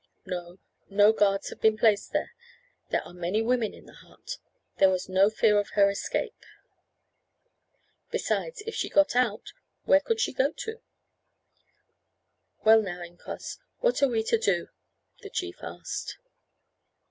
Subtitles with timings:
[0.25, 0.57] "No,
[0.89, 2.33] no guards have been placed there.
[2.89, 4.39] There are many women in the hut.
[4.79, 6.43] There was no fear of her escape.
[8.09, 9.53] Besides, if she got out,
[9.83, 10.81] where could she go to?"
[12.63, 14.69] "Well, now, incos, what are we to do?"
[15.21, 16.17] the chief asked.